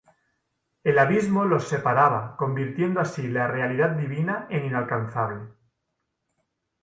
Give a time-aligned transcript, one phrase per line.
[0.83, 5.53] El Abismo los separaba, convirtiendo así la Realidad Divina en inalcanzable.